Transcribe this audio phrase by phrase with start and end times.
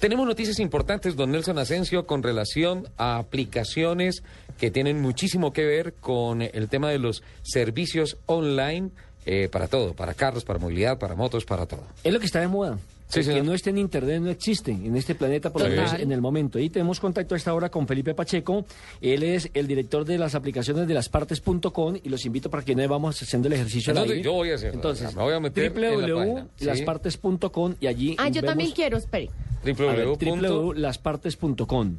[0.00, 4.22] Tenemos noticias importantes, don Nelson Asensio, con relación a aplicaciones
[4.58, 8.90] que tienen muchísimo que ver con el tema de los servicios online
[9.26, 11.82] eh, para todo, para carros, para movilidad, para motos, para todo.
[12.04, 12.78] Es lo que está de moda.
[13.08, 16.12] Sí, que no esté en Internet no existe en este planeta, por lo menos en
[16.12, 16.58] el momento.
[16.58, 18.66] Y tenemos contacto a esta hora con Felipe Pacheco.
[19.00, 22.86] Él es el director de las aplicaciones de laspartes.com y los invito para que no
[22.86, 24.24] vamos haciendo el ejercicio al Entonces, aire.
[24.24, 24.74] yo voy a hacerlo.
[24.74, 26.64] Entonces, Me voy a meter en la página, ¿sí?
[26.66, 29.30] www.laspartes.com y allí Ah, yo vemos- también quiero, espere.
[29.64, 31.96] www.laspartes.com.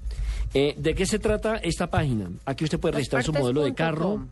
[0.53, 2.29] Eh, ¿De qué se trata esta página?
[2.45, 4.25] Aquí usted puede registrar su modelo de carro.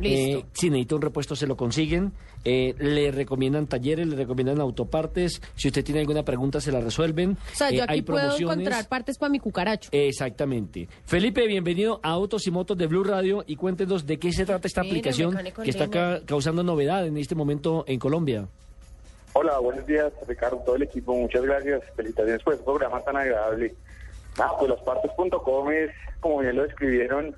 [0.00, 2.12] Eh, si necesita un repuesto, se lo consiguen.
[2.44, 5.40] Eh, le recomiendan talleres, le recomiendan autopartes.
[5.54, 7.32] Si usted tiene alguna pregunta, se la resuelven.
[7.32, 8.56] O sea, Eh, yo hay aquí puedo promociones.
[8.58, 9.90] encontrar partes para mi cucaracho.
[9.92, 10.88] Exactamente.
[11.04, 14.66] Felipe, bienvenido a Autos y Motos de Blue Radio y cuéntenos de qué se trata
[14.66, 18.48] esta aplicación que está ca- causando novedad en este momento en Colombia.
[19.34, 21.14] Hola, buenos días, Ricardo, todo el equipo.
[21.14, 21.82] Muchas gracias.
[21.96, 23.74] Felicitaciones por este programa tan agradable.
[24.36, 27.34] Nada, pues laspartes.com es, como bien lo describieron,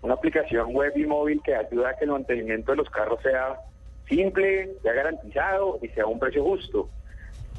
[0.00, 3.60] una aplicación web y móvil que ayuda a que el mantenimiento de los carros sea
[4.08, 6.88] simple, sea garantizado y sea a un precio justo.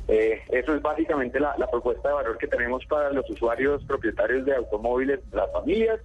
[0.08, 4.46] Eh, eso es básicamente la, la propuesta de valor que tenemos para los usuarios propietarios
[4.46, 6.00] de automóviles, las familias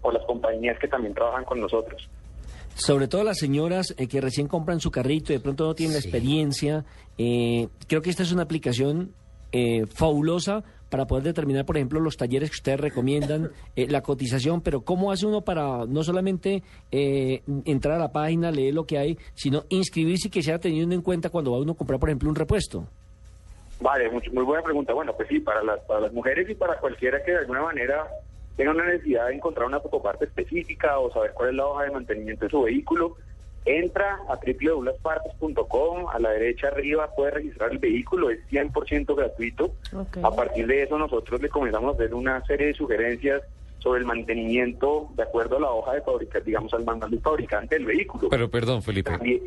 [0.00, 2.08] o las compañías que también trabajan con nosotros.
[2.76, 5.94] Sobre todo las señoras eh, que recién compran su carrito y de pronto no tienen
[5.94, 6.84] la experiencia.
[7.16, 9.12] eh, creo que esta es una aplicación
[9.52, 14.60] eh, fabulosa para poder determinar, por ejemplo, los talleres que ustedes recomiendan, eh, la cotización,
[14.60, 18.98] pero ¿cómo hace uno para no solamente eh, entrar a la página, leer lo que
[18.98, 22.10] hay, sino inscribirse y que sea teniendo en cuenta cuando va uno a comprar, por
[22.10, 22.86] ejemplo, un repuesto?
[23.80, 24.92] Vale, muy, muy buena pregunta.
[24.92, 28.06] Bueno, pues sí, para las, para las mujeres y para cualquiera que de alguna manera
[28.56, 31.90] tenga una necesidad de encontrar una fotoparte específica o saber cuál es la hoja de
[31.90, 33.16] mantenimiento de su vehículo,
[33.64, 39.72] entra a www.laspartes.com, a la derecha arriba puede registrar el vehículo, es 100% gratuito.
[40.22, 43.42] A partir de eso nosotros le comenzamos a hacer una serie de sugerencias
[43.78, 47.76] sobre el mantenimiento de acuerdo a la hoja de fabricante, digamos, al manual del fabricante
[47.76, 48.28] del vehículo.
[48.28, 49.10] Pero perdón, Felipe.
[49.10, 49.42] También-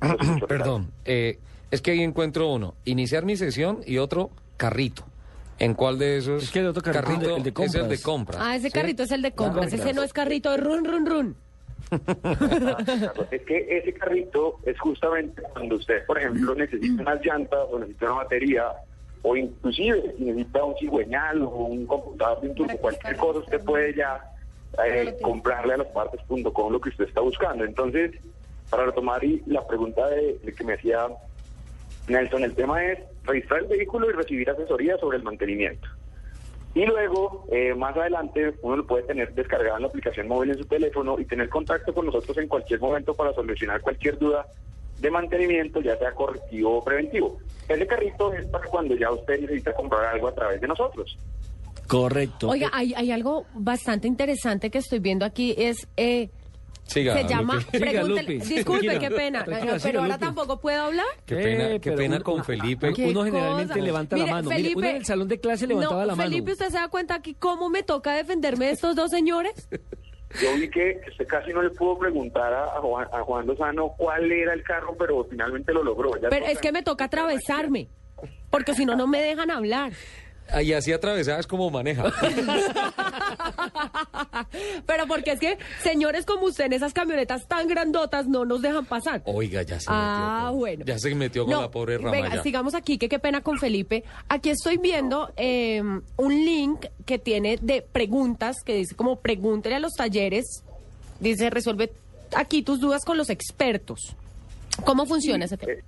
[0.48, 0.90] Perdón.
[1.04, 1.38] eh,
[1.70, 5.04] es que ahí encuentro uno, iniciar mi sesión y otro, carrito.
[5.60, 6.42] ¿En cuál de esos?
[6.42, 8.40] Es que el otro carrito es el de es el de compras.
[8.40, 8.72] Ah, ese ¿sí?
[8.72, 9.70] carrito es el de compras.
[9.72, 11.36] Ese no es carrito de run, run, run.
[13.30, 18.06] Es que ese carrito es justamente cuando usted, por ejemplo, necesita unas llantas o necesita
[18.06, 18.64] una batería
[19.22, 23.62] o inclusive si necesita un cigüeñal o un computador de un turbo, cualquier cosa, usted
[23.64, 24.20] puede ya
[24.86, 27.64] eh, comprarle a las partes.com lo que usted está buscando.
[27.64, 28.12] Entonces,
[28.70, 31.08] para retomar y la pregunta de, de que me hacía
[32.08, 32.98] Nelson, el tema es
[33.30, 35.88] registrar el vehículo y recibir asesoría sobre el mantenimiento.
[36.74, 40.58] Y luego, eh, más adelante, uno lo puede tener descargado en la aplicación móvil en
[40.58, 44.46] su teléfono y tener contacto con nosotros en cualquier momento para solucionar cualquier duda
[45.00, 47.38] de mantenimiento, ya sea correctivo o preventivo.
[47.68, 51.18] Ese carrito es para cuando ya usted necesita comprar algo a través de nosotros.
[51.88, 52.48] Correcto.
[52.48, 55.54] Oiga, hay, hay algo bastante interesante que estoy viendo aquí.
[55.58, 55.88] Es.
[55.96, 56.30] Eh,
[56.92, 57.54] Siga, se llama.
[57.54, 57.78] Lupe.
[57.78, 58.44] Siga, pregúntele- Lupe.
[58.46, 58.98] Disculpe, Tranquila.
[58.98, 59.44] qué pena.
[59.44, 60.26] Tranquila, siga, pero ahora Lupe.
[60.26, 61.06] tampoco puedo hablar.
[61.24, 62.92] Qué pena, Eh, qué pena con Felipe.
[62.92, 63.84] ¿Qué Uno generalmente cosa?
[63.84, 64.50] levanta la mano.
[64.50, 66.30] Mire, uno en el salón de clase levantaba no, la mano.
[66.30, 69.68] Felipe, ¿usted se da cuenta aquí cómo me toca defenderme de estos dos señores?
[70.40, 73.94] Yo vi que usted casi no le pudo preguntar a, a Juan, a Juan Lozano
[73.96, 76.10] cuál era el carro, pero finalmente lo logró.
[76.20, 77.88] Ya Pero es que me toca atravesarme.
[78.50, 79.92] Porque si no, no me dejan hablar.
[80.52, 82.04] Ah, Y así atravesadas como maneja.
[84.86, 88.84] Pero porque es que señores como usted en esas camionetas tan grandotas no nos dejan
[88.86, 89.22] pasar.
[89.24, 90.50] Oiga, ya se Ah, metió.
[90.50, 90.84] con- bueno.
[90.86, 93.58] Ya se metió con No, la pobre rama Venga, sigamos aquí, que qué pena con
[93.58, 94.04] Felipe.
[94.28, 95.82] Aquí estoy viendo eh,
[96.16, 100.62] un link que tiene de preguntas, que dice como pregúntele a los talleres.
[101.20, 101.92] Dice, resuelve
[102.34, 104.14] aquí tus dudas con los expertos.
[104.84, 105.72] ¿Cómo funciona ese tema?
[105.72, 105.82] Eh,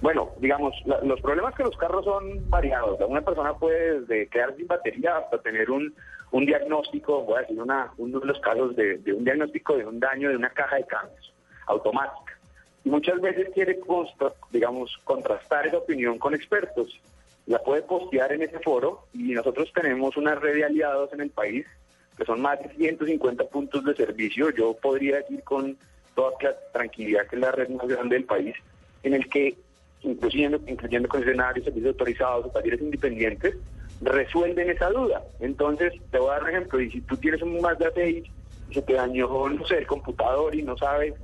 [0.00, 2.98] Bueno, digamos, la- los problemas que los carros son variados.
[3.06, 5.94] Una persona puede desde quedar sin batería hasta tener un,
[6.30, 10.00] un diagnóstico, voy a decir una, uno de los casos de, un diagnóstico de un
[10.00, 11.32] daño de una caja de cambios
[11.66, 12.38] automática.
[12.84, 13.78] Y muchas veces quiere,
[14.50, 16.98] digamos, contrastar esa opinión con expertos.
[17.46, 21.30] La puede postear en ese foro y nosotros tenemos una red de aliados en el
[21.30, 21.66] país
[22.16, 24.50] que son más de 150 puntos de servicio.
[24.50, 25.76] Yo podría decir con
[26.14, 26.32] toda
[26.72, 28.54] tranquilidad que es la red más grande del país,
[29.02, 29.56] en el que,
[30.02, 33.56] incluyendo, incluyendo concesionarios, servicios autorizados o talleres independientes,
[34.00, 35.22] resuelven esa duda.
[35.40, 38.24] Entonces, te voy a dar un ejemplo, y si tú tienes un Mazda 6
[38.70, 41.14] y se te dañó, no sé, el computador y no sabes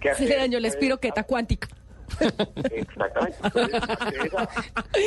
[0.00, 0.28] qué hacer.
[0.28, 1.68] Se dañó la espiroqueta cuántica.
[2.70, 3.36] Exactamente.
[3.42, 3.80] Entonces,
[4.24, 4.48] esa-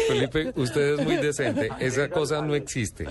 [0.07, 1.69] Felipe, usted es muy decente.
[1.79, 3.05] Esa cosa no existe.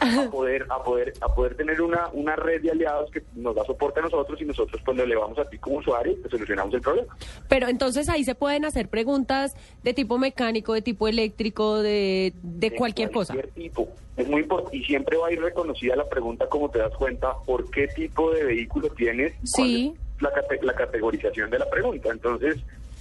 [0.00, 3.64] A poder a poder a poder tener una una red de aliados que nos da
[3.64, 6.74] soporte a nosotros y nosotros pues lo elevamos a ti como usuario y te solucionamos
[6.74, 7.16] el problema.
[7.48, 12.74] Pero entonces ahí se pueden hacer preguntas de tipo mecánico, de tipo eléctrico, de, de
[12.74, 13.34] cualquier cosa.
[13.54, 13.88] tipo.
[14.16, 17.34] Es muy importante y siempre va a ir reconocida la pregunta como te das cuenta
[17.46, 19.94] por qué tipo de vehículo tienes Sí.
[20.16, 22.08] es la, cate- la categorización de la pregunta.
[22.10, 22.56] Entonces,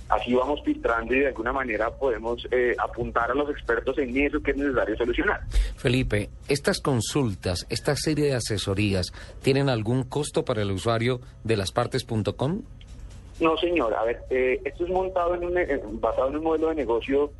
[0.09, 4.41] así vamos filtrando y de alguna manera podemos eh, apuntar a los expertos en eso
[4.41, 5.41] que es necesario solucionar.
[5.75, 12.61] Felipe, estas consultas, esta serie de asesorías, ¿tienen algún costo para el usuario de laspartes.com?
[13.39, 13.93] No, señor.
[13.93, 17.31] A ver, eh, esto es montado en un, eh, basado en un modelo de negocio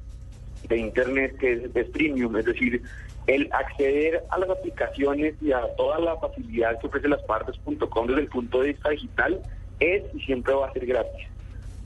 [0.67, 2.81] de Internet que es, es premium, es decir,
[3.27, 8.27] el acceder a las aplicaciones y a toda la facilidad que ofrece laspartes.com desde el
[8.27, 9.41] punto de vista digital
[9.79, 11.27] es y siempre va a ser gratis.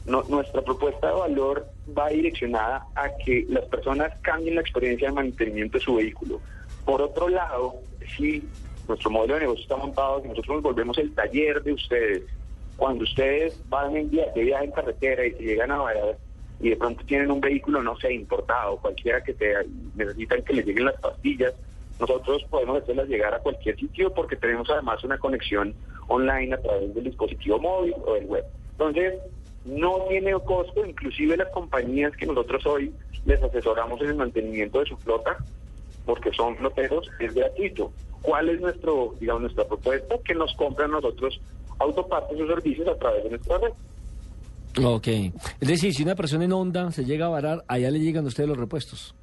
[0.06, 1.68] No- nuestra propuesta de valor
[1.98, 6.42] va direccionada a que las personas cambien la experiencia de mantenimiento de su vehículo.
[6.86, 7.76] Por otro lado,
[8.18, 8.50] si
[8.88, 12.24] nuestro modelo de negocio está montado, que nosotros nos volvemos el taller de ustedes,
[12.76, 16.18] cuando ustedes van en via- de viaje en carretera y se llegan a varar
[16.60, 19.64] y de pronto tienen un vehículo, no sé, importado, cualquiera que sea,
[19.96, 21.54] necesitan que les lleguen las pastillas,
[22.00, 25.76] nosotros podemos hacerlas llegar a cualquier sitio porque tenemos además una conexión
[26.08, 28.46] online a través del dispositivo móvil o del web.
[28.72, 29.14] Entonces,
[29.66, 32.92] no tiene costo, inclusive las compañías que nosotros hoy
[33.26, 35.38] les asesoramos en el mantenimiento de su flota,
[36.06, 37.92] porque son floteros, es gratuito.
[38.22, 40.16] ¿Cuál es nuestro, digamos, nuestra propuesta?
[40.24, 41.40] Que nos compran nosotros
[41.80, 43.74] autopartes o servicios a través de nuestra red.
[44.84, 45.08] Ok.
[45.60, 48.28] Es decir, si una persona en Honda se llega a varar, allá le llegan a
[48.28, 49.14] ustedes los repuestos.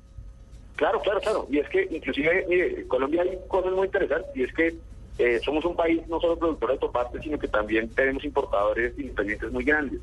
[0.77, 1.47] Claro, claro, claro.
[1.51, 4.77] Y es que inclusive, mire, en Colombia hay cosas muy interesantes y es que
[5.19, 9.51] eh, somos un país no solo productor de autopartes, sino que también tenemos importadores independientes
[9.51, 10.01] muy grandes.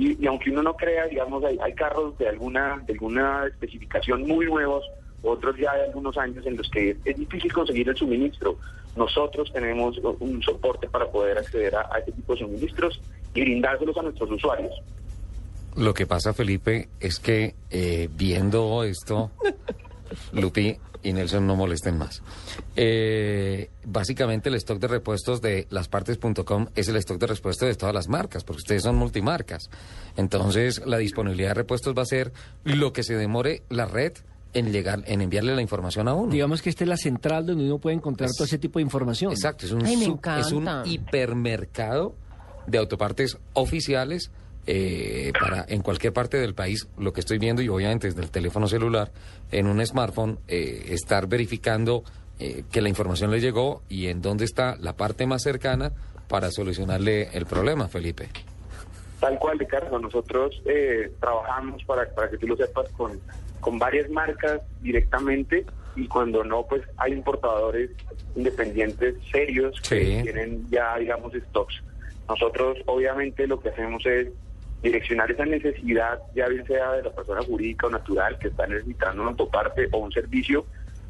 [0.00, 4.22] Y, y aunque uno no crea, digamos, hay, hay carros de alguna, de alguna especificación
[4.22, 4.82] muy nuevos,
[5.22, 8.56] otros ya de algunos años en los que es difícil conseguir el suministro.
[8.96, 12.98] Nosotros tenemos un soporte para poder acceder a, a este tipo de suministros
[13.34, 14.72] y brindárselos a nuestros usuarios.
[15.76, 19.30] Lo que pasa, Felipe, es que eh, viendo esto,
[20.32, 22.22] Lupi y Nelson no molesten más.
[22.76, 27.94] Eh, básicamente el stock de repuestos de laspartes.com es el stock de repuestos de todas
[27.94, 29.70] las marcas, porque ustedes son multimarcas.
[30.16, 32.32] Entonces, la disponibilidad de repuestos va a ser
[32.64, 34.12] lo que se demore la red
[34.52, 36.32] en llegar, en enviarle la información a uno.
[36.32, 38.82] Digamos que esta es la central donde uno puede encontrar Es- todo ese tipo de
[38.82, 39.30] información.
[39.32, 42.14] Exacto, es un, Ay, me sub- es un hipermercado
[42.66, 44.30] de autopartes oficiales
[44.72, 46.86] eh, para en cualquier parte del país.
[46.96, 49.10] Lo que estoy viendo y obviamente desde el teléfono celular,
[49.50, 52.04] en un smartphone, eh, estar verificando
[52.38, 55.90] eh, que la información le llegó y en dónde está la parte más cercana
[56.28, 58.28] para solucionarle el problema, Felipe.
[59.18, 59.98] Tal cual, Ricardo.
[59.98, 63.18] Nosotros eh, trabajamos, para, para que tú lo sepas, con,
[63.58, 67.90] con varias marcas directamente y cuando no, pues hay importadores
[68.36, 71.82] independientes serios que tienen ya, digamos, stocks.
[72.28, 74.28] Nosotros, obviamente, lo que hacemos es
[74.82, 79.22] direccionar esa necesidad, ya bien sea de la persona jurídica o natural que está necesitando
[79.22, 80.66] una autoparte o un servicio,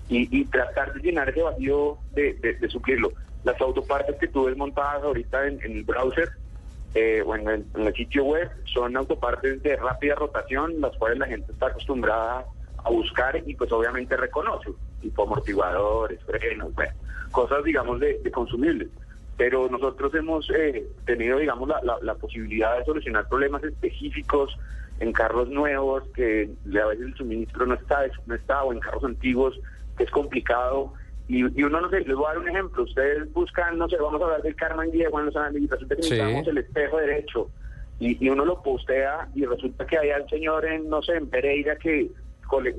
[0.08, 3.12] y, tratar de llenar ese vacío de, de- suplirlo.
[3.44, 6.30] Las autopartes que tú ves montadas ahorita en, el browser
[6.96, 11.52] eh, o en el, sitio web son autopartes de rápida rotación, las cuales la gente
[11.52, 12.44] está acostumbrada
[12.82, 16.92] a buscar y pues obviamente reconoce, tipo amortiguadores, frenos, bueno,
[17.30, 18.88] cosas digamos de consumibles.
[19.40, 24.54] Pero nosotros hemos eh, tenido digamos la, la- la posibilidad de solucionar problemas específicos
[24.98, 29.02] en carros nuevos que a veces el suministro no está, no está o en carros
[29.02, 29.58] antiguos
[29.96, 30.92] que es complicado
[31.26, 33.96] y, y uno no sé, les voy a dar un ejemplo, ustedes buscan, no sé,
[33.96, 36.10] vamos a hablar del Carmen Diego en los análisis, resulta que Sí.
[36.10, 37.50] necesitamos el espejo derecho
[37.98, 41.30] y, y uno lo postea y resulta que hay al señor en, no sé, en
[41.30, 42.10] Pereira que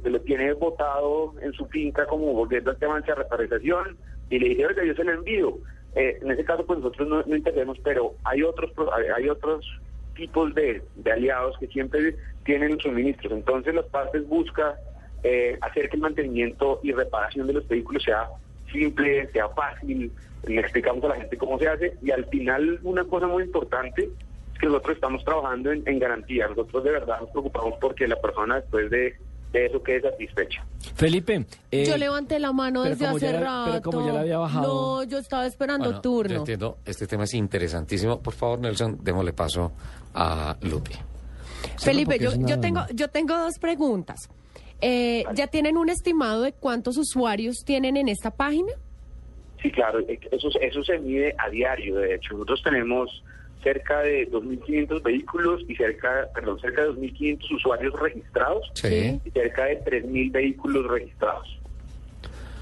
[0.04, 3.98] lo tiene botado en su finca como volviendo al tema de reparación
[4.30, 5.58] y le dije, oiga, yo se lo envío.
[5.96, 9.66] Eh, en ese caso, pues nosotros no, no pero hay otros pro- hay, otros
[10.16, 13.34] tipos de, de aliados que siempre tienen suministros.
[13.34, 14.74] Entonces, las partes buscan
[15.24, 18.28] eh, hacer que el mantenimiento y reparación de los vehículos sea
[18.72, 20.12] simple, sea fácil,
[20.48, 24.10] le explicamos a la gente cómo se hace y al final una cosa muy importante
[24.54, 28.16] es que nosotros estamos trabajando en, en garantía, nosotros de verdad nos preocupamos porque la
[28.16, 29.16] persona después de,
[29.52, 30.66] de eso quede satisfecha.
[30.96, 33.72] Felipe, eh, yo levanté la mano desde hace ya rato.
[33.72, 34.68] pero como ya la había bajado.
[34.68, 36.36] No, yo estaba esperando Bueno, Yo turno.
[36.38, 38.22] entiendo, este tema es interesantísimo.
[38.22, 39.72] Por favor, Nelson, démosle paso
[40.14, 40.94] a Lupi.
[41.84, 44.30] Felipe, yo, yo tengo, yo tengo dos preguntas.
[44.82, 48.72] Eh, ¿Ya tienen un estimado de cuántos usuarios tienen en esta página?
[49.62, 52.34] Sí, claro, eh, eso, eso se mide a diario, de hecho.
[52.34, 53.24] Nosotros tenemos
[53.64, 59.20] cerca de 2.500 vehículos y cerca, perdón, cerca de 2.500 usuarios registrados Sí.
[59.24, 61.48] y cerca de 3.000 vehículos registrados.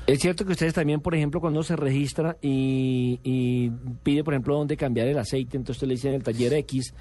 [0.07, 3.69] Es cierto que ustedes también, por ejemplo, cuando se registra y, y
[4.01, 6.95] pide, por ejemplo, dónde cambiar el aceite, entonces usted le dice en el taller X,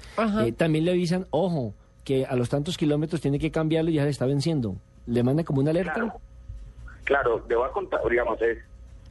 [0.45, 4.03] eh, también le avisan, ojo, que a los tantos kilómetros tiene que cambiarlo y ya
[4.03, 4.75] se está venciendo.
[5.07, 5.93] Le mandan como una alerta.
[5.93, 6.21] Claro,
[7.03, 8.59] claro, debo contar, digamos, es,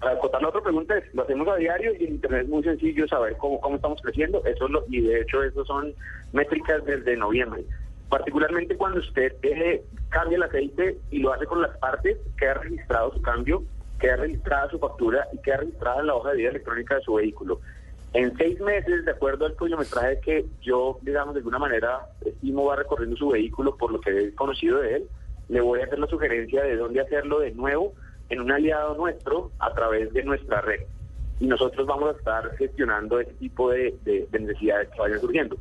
[0.01, 2.63] para contar la otra pregunta es, lo hacemos a diario y en Internet es muy
[2.63, 5.93] sencillo saber cómo, cómo estamos creciendo, eso es lo, y de hecho eso son
[6.33, 7.65] métricas desde noviembre.
[8.09, 13.13] Particularmente cuando usted eh, cambia el aceite y lo hace con las partes, queda registrado
[13.13, 13.65] su cambio,
[13.99, 17.61] queda registrada su factura y queda registrada la hoja de vida electrónica de su vehículo.
[18.15, 22.77] En seis meses, de acuerdo al kilometraje que yo, digamos, de alguna manera estimo va
[22.77, 25.09] recorriendo su vehículo por lo que he conocido de él,
[25.49, 27.95] le voy a hacer la sugerencia de dónde hacerlo de nuevo
[28.31, 30.81] en un aliado nuestro a través de nuestra red.
[31.41, 35.57] Y nosotros vamos a estar gestionando ese tipo de, de- de necesidades que vayan surgiendo.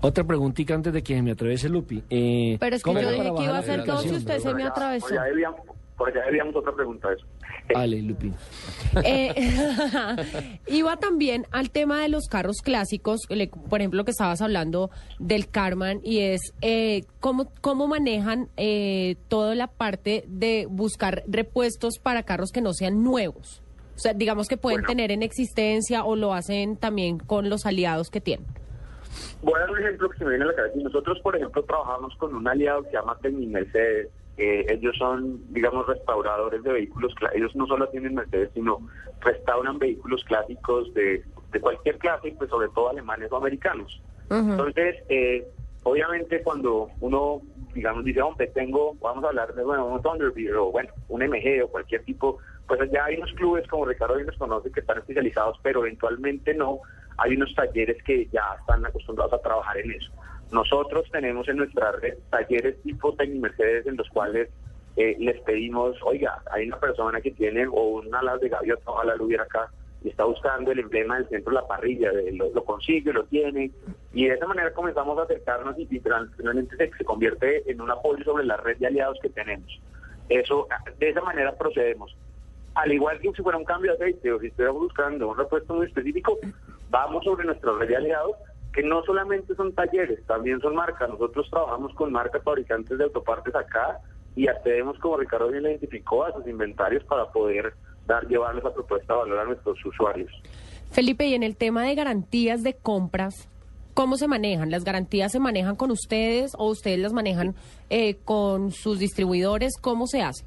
[0.00, 2.02] Otra preguntita antes de que me atravese Lupi.
[2.10, 4.14] Eh, Pero es que ¿cómo yo dije para que iba a hacer y aplicación?
[4.16, 5.08] usted se me atravesó.
[5.08, 5.60] Debíamos,
[5.96, 7.26] por allá debíamos otra pregunta eso.
[7.68, 8.32] Eh, Vale, Lupi.
[9.04, 9.34] Eh,
[10.68, 15.48] iba también al tema de los carros clásicos, le- por ejemplo, que estabas hablando del
[15.48, 22.22] Carman, y es eh, cómo, cómo manejan eh, toda la parte de buscar repuestos para
[22.24, 23.62] carros que no sean nuevos.
[23.96, 24.88] O sea, digamos que pueden Bueno.
[24.88, 28.46] tener en existencia o lo hacen también con los aliados que tienen.
[29.42, 30.74] Voy a dar un ejemplo que se me viene a la cabeza.
[30.82, 34.08] Nosotros, por ejemplo, trabajamos con un aliado que se llama Tecni Mercedes.
[34.36, 37.14] Eh, ellos son, digamos, restauradores de vehículos.
[37.34, 38.86] Ellos no solo tienen Mercedes, sino
[39.20, 44.00] restauran vehículos clásicos de, de cualquier clase, pues sobre todo alemanes o americanos.
[44.28, 45.46] Entonces, eh,
[45.84, 47.42] obviamente cuando uno,
[47.74, 51.62] digamos, dice, hombre, tengo, vamos a hablar de, bueno, un Thunderbird o, bueno, un MG
[51.64, 54.98] o cualquier tipo, pues ya hay unos clubes, como Ricardo bien los conoce, que están
[54.98, 56.80] especializados, pero eventualmente no.
[57.18, 60.10] Hay unos talleres que ya están acostumbrados a trabajar en eso.
[60.50, 64.48] Nosotros tenemos en nuestra red talleres tipo Tecni Mercedes en los cuales
[64.96, 69.16] eh, les pedimos, oiga, hay una persona que tiene o un alas de gaviota, ojalá
[69.16, 69.68] lo hubiera acá,
[70.02, 73.72] y está buscando el emblema del centro de la parrilla, de- lo, consigue, lo tiene,
[74.12, 76.00] y de esa manera comenzamos a acercarnos y, y
[76.38, 79.80] finalmente se, convierte en un apoyo sobre la red de aliados que tenemos.
[80.28, 82.16] Eso, de esa manera procedemos.
[82.74, 85.74] Al igual que si fuera un cambio de aceite o si estuviéramos buscando un repuesto
[85.74, 86.38] muy específico,
[86.88, 88.36] vamos sobre nuestra red de aliados,
[88.76, 91.08] que no solamente son talleres, también son marcas.
[91.08, 94.00] Nosotros trabajamos con marcas fabricantes de autopartes acá
[94.36, 97.72] y accedemos, como Ricardo bien identificó, a sus inventarios para poder
[98.06, 100.30] dar llevarles la propuesta de valor a nuestros usuarios.
[100.90, 103.48] Felipe, y en el tema de garantías de compras,
[103.94, 104.70] ¿cómo se manejan?
[104.70, 107.54] ¿Las garantías se manejan con ustedes o ustedes las manejan
[107.88, 109.72] eh, con sus distribuidores?
[109.80, 110.44] ¿Cómo se hace?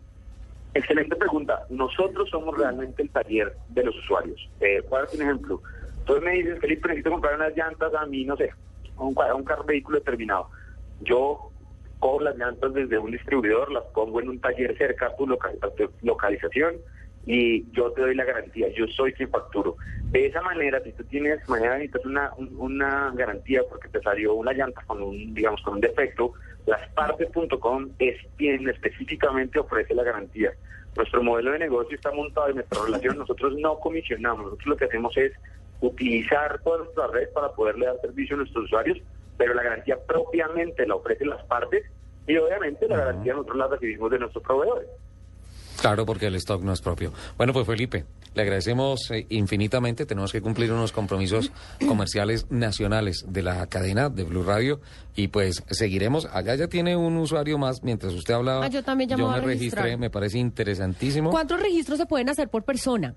[0.76, 1.66] Excelente pregunta.
[1.72, 4.40] Nosotros somos realmente el taller de los usuarios.
[4.62, 5.62] Eh, voy a darte un ejemplo.
[6.10, 8.52] Entonces me dices, Felipe, necesito comprar unas llantas a mí, no sé,
[8.98, 10.50] un, un vehículo determinado.
[11.02, 11.52] Yo
[12.00, 15.28] cojo las llantas desde un distribuidor, las pongo en un taller cerca a tu,
[16.02, 16.78] localización
[17.28, 18.70] y yo te doy la garantía.
[18.70, 19.76] Yo soy quien facturo.
[20.12, 24.34] De esa manera, si tú tienes, mañana necesitas una, un- una garantía porque te salió
[24.34, 26.34] una llanta con un, digamos, con un defecto,
[26.66, 30.54] laspartes.com es quien específicamente ofrece la garantía.
[30.96, 33.20] Nuestro modelo de negocio está montado en nuestra relación.
[33.20, 34.46] Nosotros no comisionamos.
[34.46, 35.34] Nosotros lo que hacemos es
[35.82, 38.98] utilizar toda nuestra red para poderle dar servicio a nuestros usuarios,
[39.38, 41.86] pero la garantía propiamente la ofrecen las partes
[42.28, 44.88] y obviamente la garantía nosotros la recibimos de nuestros proveedores.
[45.82, 47.14] Claro, porque el stock no es propio.
[47.38, 50.06] Bueno, pues Felipe, le agradecemos eh, infinitamente.
[50.06, 51.52] Tenemos que cumplir unos compromisos
[51.88, 54.82] comerciales nacionales de la cadena de Blue Radio
[55.16, 56.26] y pues seguiremos.
[56.34, 58.66] Allá ya tiene un usuario más mientras usted hablaba.
[58.66, 61.32] Ah, yo también ya me voy me registré, me parece interesantísimo.
[61.32, 63.16] ¿Cuántos registros se pueden hacer por persona?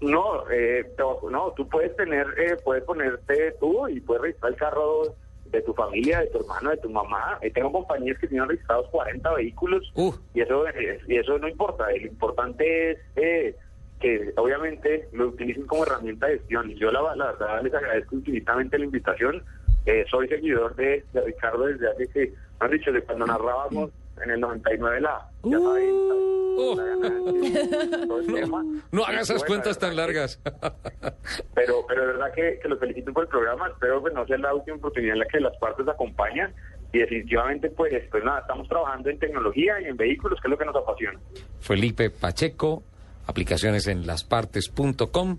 [0.00, 0.84] No, eh,
[1.30, 5.02] no, tú puedes tener, eh, puedes ponerte tú y puedes registrar el carro
[5.50, 7.38] de tu familia, de tu hermano, de tu mamá.
[7.42, 10.12] Eh, tengo compañías que tienen registrados 40 vehículos Uh.
[10.34, 11.90] y eso eh, y eso no importa.
[11.90, 13.56] Lo importante es eh,
[14.00, 16.70] que obviamente lo utilicen como herramienta de gestión.
[16.70, 19.42] Y yo la, la verdad les agradezco infinitamente la invitación.
[19.86, 23.90] Eh, soy seguidor de, de Ricardo desde hace que, han dicho, de cuando narrábamos
[24.24, 26.74] en el 99 la, ya Uh.
[26.76, 28.64] la ganancia, todo el tema.
[28.92, 30.40] No haga Y esas bueno, cuentas tan que- largas.
[31.54, 34.36] pero pero de verdad que, que los felicito por el programa espero que no sea
[34.38, 36.52] la última oportunidad en la que las partes acompañan
[36.92, 40.58] y definitivamente pues pues nada estamos trabajando en tecnología y en vehículos que es lo
[40.58, 41.18] que nos apasiona
[41.60, 42.82] Felipe Pacheco,
[43.26, 45.38] aplicaciones en laspartes.com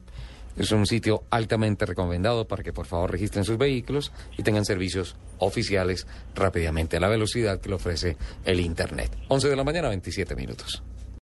[0.58, 5.15] Es un sitio altamente recomendado para que por favor registren sus vehículos y tengan servicios
[5.39, 9.12] oficiales rápidamente a la velocidad que le ofrece el Internet.
[9.29, 10.84] 11 de la mañana, 27 minutos.